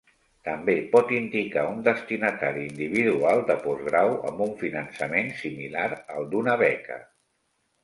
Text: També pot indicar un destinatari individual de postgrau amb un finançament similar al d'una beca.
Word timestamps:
També 0.45 0.73
pot 0.93 1.11
indicar 1.17 1.65
un 1.73 1.83
destinatari 1.87 2.63
individual 2.69 3.43
de 3.51 3.59
postgrau 3.67 4.15
amb 4.31 4.43
un 4.49 4.57
finançament 4.65 5.31
similar 5.45 5.87
al 6.17 6.29
d'una 6.35 6.59
beca. 6.67 7.01